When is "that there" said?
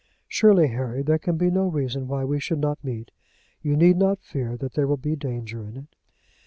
4.57-4.87